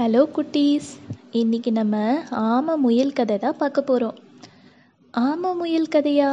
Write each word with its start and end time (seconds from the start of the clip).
Hello 0.00 0.20
குட்டீஸ். 0.36 0.90
இன்னைக்கு 1.38 1.70
நம்ம 1.78 1.96
ஆம 2.50 2.76
முயல் 2.84 3.10
கதை 3.16 3.34
தான் 3.42 3.58
பார்க்க 3.62 3.80
போகிறோம் 3.88 4.14
ஆம 5.14 5.50
முயல் 5.58 5.90
கதையா? 5.94 6.30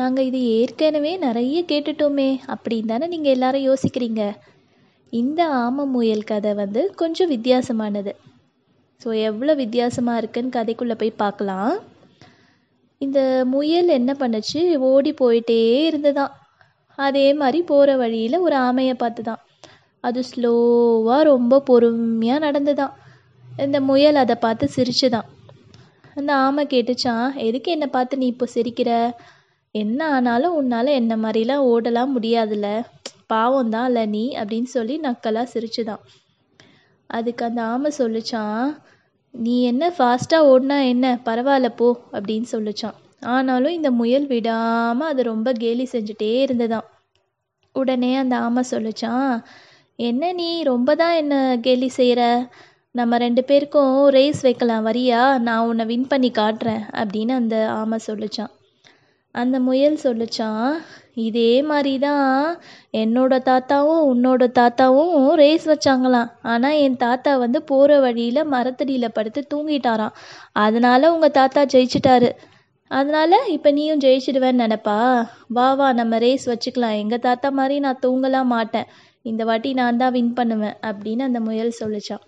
நாங்கள் 0.00 0.26
இது 0.28 0.40
ஏற்கனவே 0.56 1.12
நிறைய 1.24 1.60
கேட்டுட்டோமே 1.70 2.28
அப்படின்னு 2.54 2.90
தானே 2.92 3.06
நீங்கள் 3.14 3.34
எல்லாரும் 3.36 3.64
யோசிக்கிறீங்க. 3.68 4.24
இந்த 5.12 5.40
ஆம 5.62 5.86
முயல் 5.94 6.28
கதை 6.32 6.52
வந்து 6.60 6.82
கொஞ்சம் 7.02 7.32
வித்தியாசமானது. 7.34 8.14
ஸோ 9.00 9.08
எவ்வளோ 9.30 9.54
வித்தியாசமாக 9.62 10.20
இருக்குன்னு 10.22 10.56
கதைக்குள்ளே 10.58 10.98
போய் 11.02 11.20
பார்க்கலாம். 11.24 11.74
இந்த 13.00 13.18
முயல் 13.54 13.96
என்ன 13.98 14.14
பண்ணுச்சு? 14.24 14.62
ஓடி 14.92 15.14
போயிட்டே 15.22 15.60
இருந்ததான். 15.90 16.34
அதே 17.08 17.26
மாதிரி 17.42 17.62
போகிற 17.72 17.96
வழியில் 18.04 18.44
ஒரு 18.48 18.58
ஆமையை 18.68 18.96
பார்த்து 19.04 19.24
தான் 19.30 19.42
அது 20.06 20.20
ஸ்லோவாக 20.30 21.22
ரொம்ப 21.22 21.60
பொறுமையாக 21.60 22.44
நடந்துதான். 22.46 22.94
இந்த 23.58 23.78
முயல் 23.80 24.14
அதை 24.14 24.34
பார்த்து 24.34 24.66
சிரிச்சுதான். 24.76 25.28
அந்த 26.14 26.30
ஆமை 26.36 26.62
கேட்டுச்சான் 26.66 27.26
எதுக்கு 27.38 27.70
என்னை 27.72 27.88
பார்த்து 27.88 28.16
நீ 28.16 28.26
இப்போ 28.26 28.46
சிரிக்கிற? 28.54 28.90
என்ன 29.74 30.00
ஆனாலும் 30.10 30.54
உன்னால் 30.54 30.98
என்ன 31.00 31.12
மாதிரிலாம் 31.16 31.66
ஓடலாம் 31.72 32.14
முடியாதுல்ல. 32.16 32.68
பாவம் 33.26 33.70
தான் 33.70 33.86
இல்லை 33.86 34.04
நீ 34.06 34.24
அப்படின்னு 34.36 34.70
சொல்லி 34.76 34.94
நக்கலாக 35.00 35.52
சிரிச்சுதான். 35.54 36.02
அதுக்கு 37.10 37.42
அந்த 37.44 37.60
ஆமை 37.64 37.90
சொல்லிச்சான் 37.98 38.66
நீ 39.34 39.54
என்ன 39.62 39.84
ஃபாஸ்ட்டாக 39.96 40.48
ஓடினா 40.52 40.78
என்ன? 40.88 41.06
பரவாயில்ல 41.24 41.68
போ 41.76 41.88
அப்படின்னு 42.12 42.48
சொல்லிச்சான் 42.52 42.96
ஆனாலும் 43.26 43.72
இந்த 43.72 43.90
முயல் 43.90 44.26
விடாமல் 44.26 45.08
அது 45.08 45.22
ரொம்ப 45.22 45.48
கேலி 45.52 45.84
செஞ்சுட்டே 45.92 46.32
இருந்ததாம் 46.44 46.86
உடனே 47.74 48.10
அந்த 48.16 48.34
ஆமை 48.38 48.62
சொல்லிச்சான் 48.70 49.32
என்ன 49.98 50.30
நீ? 50.32 50.48
ரொம்ப 50.62 50.90
தான் 50.94 51.14
என்ன 51.20 51.34
கேலி 51.64 51.86
செய்கிற 51.88 52.22
நம்ம 52.94 53.18
ரெண்டு 53.22 53.42
பேருக்கும் 53.44 53.94
ரேஸ் 54.16 54.40
வைக்கலாம் 54.46 54.86
வரியா? 54.88 55.20
நான் 55.46 55.66
உன்னை 55.68 55.84
வின் 55.90 56.08
பண்ணி 56.10 56.30
காட்டுறேன் 56.38 56.82
அப்படின்னு 57.00 57.32
அந்த 57.40 57.56
ஆமை 57.78 57.98
சொல்லிச்சான் 58.08 58.52
அந்த 59.34 59.56
முயல் 59.60 59.96
சொல்லிச்சான் 60.04 60.68
இதே 61.26 61.52
மாதிரி 61.70 61.94
தான் 61.98 62.28
என்னோட 63.02 63.34
தாத்தாவும் 63.48 64.02
உன்னோட 64.12 64.44
தாத்தாவும் 64.58 65.16
ரேஸ் 65.42 65.66
வச்சாங்களாம். 65.72 66.30
ஆனால் 66.52 66.78
என் 66.84 67.00
தாத்தா 67.06 67.32
வந்து 67.44 67.60
போகிற 67.62 67.98
வழியில் 68.06 68.50
மரத்தடியில் 68.54 69.14
படுத்து 69.18 69.42
தூங்கிட்டாராம். 69.54 70.14
அதனால் 70.64 71.12
உங்கள் 71.14 71.36
தாத்தா 71.40 71.64
ஜெயிச்சிட்டாரு. 71.74 72.30
அதனால் 72.90 73.36
இப்போ 73.56 73.70
நீயும் 73.70 74.02
ஜெயிச்சிடுவேன்னு 74.04 74.64
நினப்பா? 74.64 74.98
வா 75.48 75.68
வா 75.80 75.88
நம்ம 75.92 76.18
ரேஸ் 76.18 76.46
வச்சுக்கலாம். 76.52 76.98
எங்கள் 77.02 77.24
தாத்தா 77.28 77.50
மாதிரி 77.60 77.78
நான் 77.86 78.02
தூங்கலாம் 78.06 78.52
மாட்டேன். 78.56 78.88
இந்த 79.30 79.42
வாட்டி 79.44 79.70
நான் 79.72 80.00
தான் 80.02 80.14
வின் 80.16 80.34
பண்ணுவேன் 80.34 80.76
அப்படின்னு 80.88 81.22
அந்த 81.22 81.40
முயல் 81.40 81.78
சொல்லிச்சான் 81.80 82.24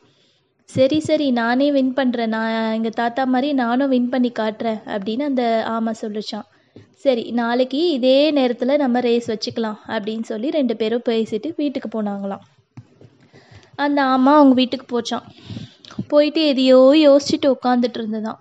சரி 0.69 0.99
சரி 1.01 1.27
நானே 1.31 1.67
வின் 1.71 1.97
பண்ணுறேன் 1.99 2.33
நான் 2.37 2.55
எங்கள் 2.73 2.99
தாத்தா 3.01 3.23
மாதிரி 3.35 3.51
நானும் 3.63 3.93
வின் 3.95 4.11
பண்ணி 4.13 4.31
காட்டுறேன் 4.41 4.81
அப்படின்னு 4.95 5.25
அந்த 5.25 5.45
ஆமை 5.75 5.93
சொல்லிச்சான் 6.03 6.47
சரி 7.05 7.25
நாளைக்கு 7.31 7.81
இதே 7.91 8.19
நேரத்தில் 8.31 8.81
நம்ம 8.83 9.01
ரேஸ் 9.01 9.29
வச்சுக்கலாம் 9.33 9.79
அப்படின்னு 9.95 10.25
சொல்லி 10.33 10.49
ரெண்டு 10.51 10.75
பேரும் 10.77 11.07
பேசிட்டு 11.09 11.49
வீட்டுக்கு 11.57 11.89
போனாங்களாம். 11.89 12.45
அந்த 13.77 13.99
ஆமா 14.13 14.33
அவங்க 14.39 14.55
வீட்டுக்கு 14.55 14.87
போச்சான் 14.87 15.27
போயிட்டு 16.09 16.41
எதையோ 16.47 16.81
யோசிச்சுட்டு 17.07 17.49
உட்காந்துட்டு 17.57 17.99
இருந்ததான் 18.01 18.41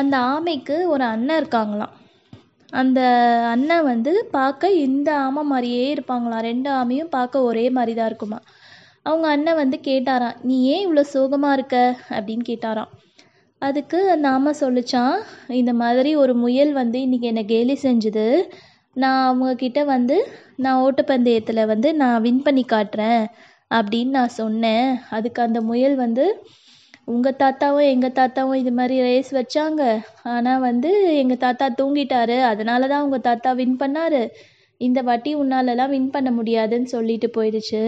அந்த 0.00 0.14
ஆமைக்கு 0.34 0.76
ஒரு 0.92 1.04
அண்ணன் 1.04 1.40
இருக்காங்களாம். 1.40 1.94
அந்த 2.72 3.00
அண்ணன் 3.52 3.84
வந்து 3.84 4.12
பார்க்க 4.30 4.70
இந்த 4.86 5.08
ஆமை 5.18 5.42
மாதிரியே 5.42 5.84
இருப்பாங்களாம். 5.94 6.44
ரெண்டு 6.50 6.68
ஆமையும் 6.70 7.10
பார்க்க 7.10 7.42
ஒரே 7.42 7.64
மாதிரி 7.70 7.94
தான் 7.94 8.06
இருக்குமா? 8.06 8.38
அவங்க 9.02 9.26
அண்ணன் 9.28 9.60
வந்து 9.62 9.76
கேட்டாராம் 9.84 10.36
நீ 10.42 10.56
ஏன் 10.74 10.84
இவ்வளோ 10.86 11.04
சோகமாக 11.14 11.56
இருக்க? 11.56 11.76
அப்படின்னு 12.10 12.44
கேட்டாராம். 12.50 12.90
அதுக்கு 13.62 13.98
அந்த 14.10 14.26
ஆமை 14.28 14.52
சொல்லிச்சான் 14.60 15.16
இந்த 15.60 15.72
மாதிரி 15.72 16.10
ஒரு 16.16 16.34
முயல் 16.34 16.72
வந்து 16.72 16.98
இன்றைக்கி 16.98 17.28
என்னை 17.32 17.44
கேலி 17.44 17.76
செஞ்சுது. 17.82 18.26
நான் 18.96 19.20
அவங்கக்கிட்ட 19.28 19.80
வந்து 19.84 20.16
நான் 20.56 20.80
ஓட்டப்பந்தயத்தில் 20.84 21.68
வந்து 21.72 21.88
நான் 21.94 22.22
வின் 22.22 22.42
பண்ணி 22.42 22.64
காட்டுறேன் 22.72 23.22
அப்படின்னு 23.70 24.12
நான் 24.18 24.36
சொன்னேன். 24.40 24.88
அதுக்கு 25.10 25.40
அந்த 25.42 25.60
முயல் 25.70 25.96
வந்து 25.96 26.24
உங்கள் 27.08 27.38
தாத்தாவும் 27.42 27.88
எங்கள் 27.92 28.16
தாத்தாவும் 28.18 28.60
இது 28.62 28.72
மாதிரி 28.78 28.96
ரேஸ் 29.06 29.30
வச்சாங்க. 29.38 29.82
ஆனால் 30.34 30.64
வந்து 30.68 30.90
எங்கள் 31.22 31.40
தாத்தா 31.44 31.66
தூங்கிட்டாரு. 31.80 32.36
அதனால 32.50 32.88
தான் 32.92 33.04
உங்கள் 33.06 33.26
தாத்தா 33.28 33.50
வின் 33.60 33.78
பண்ணாரு. 33.82 34.22
இந்த 34.80 35.00
வாட்டி 35.02 35.30
உன்னாலலாம் 35.42 35.92
வின் 35.94 36.12
பண்ண 36.14 36.30
முடியாதுன்னு 36.30 36.88
சொல்லிட்டு 36.94 37.28
போயிடுச்சு. 37.36 37.82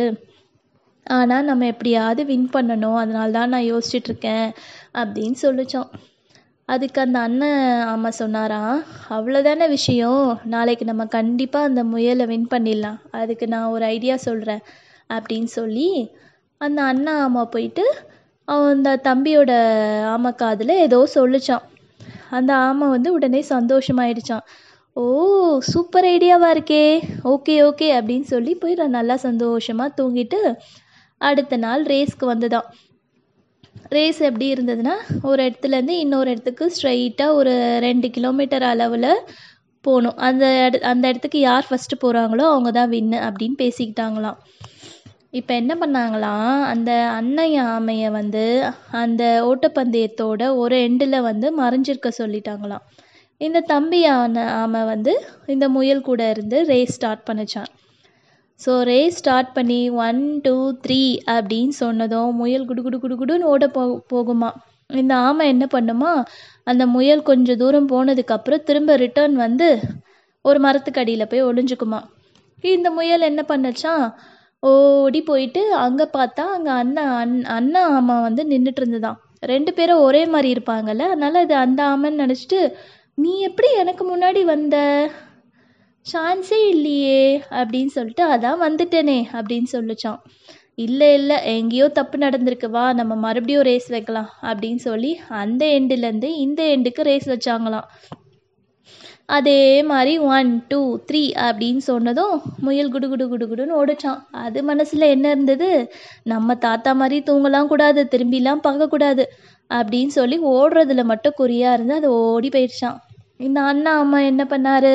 ஆனால் 1.06 1.48
நம்ம 1.50 1.66
எப்படியாவது 1.72 2.22
வின் 2.32 2.48
பண்ணணும். 2.56 2.98
அதனால 3.02 3.28
தான் 3.38 3.52
நான் 3.54 3.70
யோசிச்சிட்ருக்கேன் 3.72 4.48
அப்படின்னு 5.00 5.38
சொல்லிச்சோம். 5.46 5.88
அதுக்கு 6.68 6.98
அந்த 7.04 7.18
அண்ணன் 7.26 7.62
அம்மா 7.92 8.10
சொன்னாராம் 8.20 8.76
அவ்வளோதானே 9.16 9.66
விஷயம். 9.68 10.24
நாளைக்கு 10.54 10.84
நம்ம 10.90 11.04
கண்டிப்பாக 11.16 11.68
அந்த 11.70 11.82
முயலை 11.92 12.26
வின் 12.32 12.48
பண்ணிடலாம். 12.54 12.98
அதுக்கு 13.20 13.46
நான் 13.54 13.72
ஒரு 13.76 13.84
ஐடியா 13.96 14.16
சொல்கிறேன் 14.28 14.62
அப்படின்னு 15.10 15.50
சொல்லி 15.60 15.88
அந்த 16.60 16.80
அண்ணா 16.92 17.14
அம்மா 17.26 17.42
போயிட்டு 17.54 17.84
அந்த 18.44 19.00
தம்பியோட 19.04 19.52
ஆமை 20.04 20.34
காதில் 20.34 20.68
ஏதோ 20.68 21.08
சொல்லிச்சான் 21.14 21.64
அந்த 22.30 22.54
ஆமை 22.56 22.88
வந்து 22.88 23.12
உடனே 23.12 23.44
சந்தோஷமாயிடுச்சான் 23.48 24.44
ஓ 24.92 25.04
சூப்பர் 25.58 26.04
ஐடியாவாக 26.04 26.54
இருக்கே. 26.54 27.02
ஓகே 27.24 27.54
ஓகே 27.64 27.88
அப்படின்னு 27.98 28.20
சொல்லி 28.20 28.54
போய் 28.54 28.74
நல்லா 28.74 29.16
சந்தோஷமாக 29.16 30.02
தூங்கிட்டு 30.02 30.54
அடுத்த 31.18 31.56
நாள் 31.56 31.82
ரேஸ்க்கு 31.82 32.26
வந்ததான் 32.26 32.68
ரேஸ் 33.88 34.20
எப்படி 34.20 34.52
இருந்ததுன்னா 34.52 34.94
ஒரு 35.22 35.40
இடத்துலேருந்து 35.44 35.88
இன்னொரு 35.88 36.30
இடத்துக்கு 36.30 36.72
ஸ்ட்ரைட்டாக 36.76 37.34
ஒரு 37.34 37.78
ரெண்டு 37.80 38.10
கிலோமீட்டர் 38.10 38.62
அளவில் 38.62 39.10
போகணும் 39.80 40.16
அந்த 40.16 40.66
இட 40.66 40.86
அந்த 40.88 41.08
இடத்துக்கு 41.08 41.40
யார் 41.40 41.66
ஃபஸ்ட்டு 41.70 42.00
போகிறாங்களோ 42.04 42.44
அவங்க 42.52 42.70
தான் 42.70 42.90
வின்னு 42.90 43.18
அப்படின்னு 43.28 43.56
பேசிக்கிட்டாங்களாம். 43.58 44.38
இப்போ 45.34 45.52
என்ன 45.60 45.72
பண்ணாங்களாம் 45.74 46.50
அந்த 46.72 46.90
அன்னை 47.18 47.46
ஆமையை 47.70 48.08
வந்து 48.18 48.44
அந்த 49.02 49.22
ஓட்டப்பந்தயத்தோட 49.50 50.42
ஒரு 50.56 50.76
எண்டில் 50.86 51.16
வந்து 51.20 51.46
மறைஞ்சிருக்க 51.60 52.10
சொல்லிட்டாங்களாம். 52.18 52.84
இந்த 53.40 53.60
தம்பி 53.72 54.00
ஆன 54.16 54.44
ஆமை 54.60 54.82
வந்து 54.92 55.12
இந்த 55.46 55.66
முயல் 55.76 56.06
கூட 56.08 56.20
இருந்து 56.30 56.58
ரேஸ் 56.70 56.94
ஸ்டார்ட் 56.96 57.24
பண்ணிச்சான் 57.30 57.70
ஸோ 58.60 58.72
ரேஸ் 58.90 59.18
ஸ்டார்ட் 59.18 59.50
பண்ணி 59.56 59.80
ஒன் 60.04 60.20
டூ 60.44 60.54
த்ரீ 60.84 61.00
அப்படின்னு 61.34 61.74
சொன்னதும் 61.82 62.30
முயல் 62.40 62.68
குடு 62.68 62.82
குடு 62.82 62.98
குடு 63.04 63.14
குடுன்னு 63.22 63.50
ஓட 63.52 63.66
போ 63.76 63.82
போகுமா 64.12 64.50
இந்த 64.90 65.14
ஆமை 65.26 65.44
என்ன 65.48 65.64
பண்ணுமா? 65.74 66.12
அந்த 66.70 66.82
முயல் 66.94 67.22
கொஞ்சம் 67.22 67.60
தூரம் 67.62 67.90
போனதுக்கப்புறம் 67.92 68.64
திரும்ப 68.68 68.96
ரிட்டர்ன் 69.04 69.36
வந்து 69.44 69.68
ஒரு 70.44 70.58
மரத்துக்கு 70.66 71.02
அடியில் 71.02 71.30
போய் 71.30 71.46
ஒளிஞ்சுக்குமா 71.50 72.00
இந்த 72.64 72.88
முயல் 72.98 73.28
என்ன 73.30 73.42
பண்ணுச்சான் 73.50 74.04
ஓடி 74.70 75.20
போயிட்டு 75.22 75.62
அங்கே 75.74 76.06
பார்த்தா 76.16 76.44
அங்கே 76.56 76.70
அண்ணன் 76.80 77.12
அண் 77.20 77.36
அண்ணன் 77.56 77.88
ஆமை 77.96 78.16
வந்து 78.26 78.42
நின்றுட்டு 78.50 78.80
இருந்துதான். 78.82 79.18
ரெண்டு 79.52 79.70
பேரும் 79.74 80.04
ஒரே 80.08 80.22
மாதிரி 80.26 80.50
இருப்பாங்கல்ல 80.54 81.06
அதனால் 81.12 81.40
அது 81.42 81.54
அந்த 81.64 81.80
ஆமைன்னு 81.84 82.22
நினச்சிட்டு 82.24 82.60
நீ 83.14 83.32
எப்படி 83.40 83.68
எனக்கு 83.82 84.04
முன்னாடி 84.12 84.42
வந்த? 84.44 84.76
சான்ஸே 86.06 86.60
இல்லையே 86.68 87.20
அப்படின்னு 87.50 87.92
சொல்லிட்டு 87.96 88.24
அதான் 88.32 88.62
வந்துட்டேனே 88.66 89.18
அப்படின்னு 89.38 89.68
சொல்லிச்சான் 89.72 90.18
இல்லை 90.84 91.08
இல்லை 91.14 91.36
எங்கேயோ 91.56 91.86
தப்பு 91.98 92.16
நடந்திருக்கு 92.18 92.68
வா 92.70 92.84
நம்ம 92.92 93.14
மறுபடியும் 93.16 93.62
ரேஸ் 93.62 93.88
வைக்கலாம் 93.88 94.30
அப்படின்னு 94.42 94.80
சொல்லி 94.88 95.12
அந்த 95.42 95.62
எண்டுலேருந்து 95.76 96.30
இந்த 96.44 96.62
எண்டுக்கு 96.76 97.02
ரேஸ் 97.02 97.28
வச்சாங்களாம். 97.28 97.88
அதே 99.28 99.60
மாதிரி 99.82 100.12
ஒன் 100.18 100.50
டூ 100.68 100.80
த்ரீ 101.08 101.22
அப்படின்னு 101.44 101.82
சொன்னதும் 101.90 102.34
முயல் 102.66 102.90
குடு 102.90 103.06
குடு 103.08 103.24
குடு 103.28 103.44
குடுன்னு 103.50 103.78
ஓடிச்சான். 103.80 104.20
அது 104.44 104.58
மனசில் 104.62 105.04
என்ன 105.14 105.26
இருந்தது? 105.30 105.68
நம்ம 106.32 106.54
தாத்தா 106.66 106.92
மாதிரி 106.92 107.18
தூங்கலாம் 107.28 107.70
கூடாது 107.72 108.02
திரும்பிலாம் 108.12 108.64
பார்க்கக்கூடாது 108.66 109.24
அப்படின்னு 109.70 110.12
சொல்லி 110.18 110.38
ஓடுறதுல 110.54 111.04
மட்டும் 111.12 111.38
குறியாக 111.40 111.76
இருந்து 111.76 111.94
அது 111.94 112.10
ஓடி 112.26 112.48
போயிடுச்சான். 112.48 112.98
இந்த 113.38 113.60
அண்ணா 113.70 113.92
அம்மா 113.98 114.18
என்ன 114.30 114.42
பண்ணார்? 114.52 114.92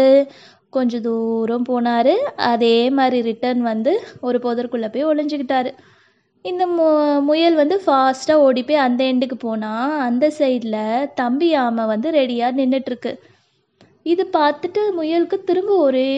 கொஞ்சம் 0.70 1.02
தூரம் 1.02 1.68
போனார். 1.70 2.14
அதே 2.52 2.78
மாதிரி 2.90 3.20
ரிட்டர்ன் 3.30 3.64
வந்து 3.72 3.94
ஒரு 4.22 4.38
புதற்குள்ளே 4.46 4.90
போய் 4.94 5.10
ஒளிஞ்சிக்கிட்டாரு. 5.12 5.72
இந்த 6.46 6.64
மு 6.76 6.86
முயல் 7.30 7.56
வந்து 7.56 7.76
ஃபாஸ்ட்டாக 7.86 8.44
ஓடி 8.48 8.62
போய் 8.64 8.86
அந்த 8.86 9.02
எண்டுக்கு 9.12 9.38
போனால் 9.40 9.98
அந்த 10.08 10.26
சைடில் 10.40 10.80
தம்பி 11.22 11.50
ஆமை 11.64 11.86
வந்து 11.94 12.10
ரெடியாக 12.12 12.58
நின்றுட்டுருக்கு 12.60 13.12
இது 14.06 14.24
பார்த்துட்டு 14.38 14.82
முயலுக்கு 14.98 15.38
திரும்ப 15.44 15.72
ஒரே 15.78 16.10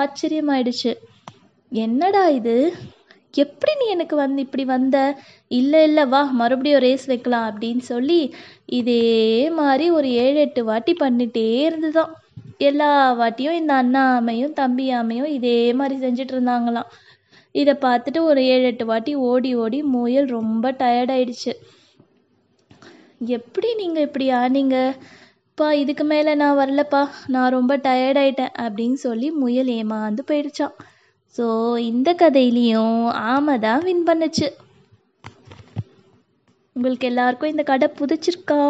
ஆச்சரியமாயிடுச்சு. 0.00 0.92
என்னடா 1.72 2.28
இது? 2.28 2.56
எப்படி 3.34 3.72
நீ 3.74 3.86
எனக்கு 3.86 4.16
வந்து 4.16 4.40
இப்படி 4.42 4.64
வந்த? 4.64 4.96
இல்லை 5.58 5.80
இல்லை 5.82 6.04
வா 6.06 6.20
மறுபடியும் 6.40 6.82
ரேஸ் 6.84 7.06
வைக்கலாம் 7.06 7.48
அப்படின்னு 7.50 7.82
சொல்லி 7.92 8.20
இதே 8.78 9.50
மாதிரி 9.58 9.86
ஒரு 9.90 10.08
ஏழு 10.24 10.38
எட்டு 10.40 10.62
வாட்டி 10.64 10.92
பண்ணிகிட்டே 11.00 11.48
இருந்துதான். 11.68 12.12
எல்லா 12.58 12.90
வாட்டியும் 13.20 13.58
இந்த 13.60 13.72
அண்ணா 13.74 14.02
ஆமையும் 14.20 14.52
தம்பி 14.52 14.86
ஆமையும் 14.92 15.30
இதே 15.38 15.58
மாதிரி 15.72 15.96
செஞ்சுட்டு 16.04 16.34
இருந்தாங்களாம். 16.36 16.90
இதை 17.54 17.74
பார்த்துட்டு 17.86 18.20
ஒரு 18.30 18.40
ஏழு 18.54 18.64
எட்டு 18.64 18.86
வாட்டி 18.86 19.14
ஓடி 19.30 19.50
ஓடி 19.64 19.78
முயல் 19.94 20.28
ரொம்ப 20.38 20.72
டயர்டாயிடுச்சு 20.80 21.52
எப்படி 23.36 23.68
நீங்கள் 23.74 24.06
இப்படி 24.08 24.26
ஆனீங்க? 24.42 24.76
பா 25.58 25.66
இதுக்கு 25.72 26.04
மேலே 26.04 26.32
நான் 26.40 26.58
வரலப்பா. 26.58 27.00
நான் 27.34 27.54
ரொம்ப 27.54 27.72
டயர்டாயிட்டேன் 27.84 28.56
அப்படின்னு 28.64 28.98
சொல்லி 29.04 29.28
முயல் 29.42 29.70
ஏமாந்து 29.76 30.22
போயிடுச்சான் 30.30 30.74
ஸோ 31.36 31.44
இந்த 31.90 32.10
கதையிலையும் 32.22 32.98
ஆமை 33.32 33.54
தான் 33.58 33.84
வின் 33.86 34.04
பண்ணுச்சு. 34.08 34.48
உங்களுக்கு 36.76 37.08
எல்லாருக்கும் 37.10 37.52
இந்த 37.52 37.64
கதை 37.70 37.88
புதிச்சிருக்கா 38.00 38.60